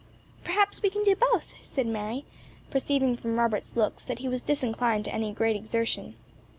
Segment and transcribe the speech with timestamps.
[0.43, 2.25] "Perhaps we can do both," said Mary,
[2.71, 6.15] perceiving from Robert's looks that he was disinclined to any great exertion.